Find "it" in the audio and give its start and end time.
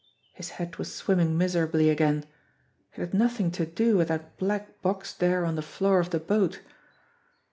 2.95-3.01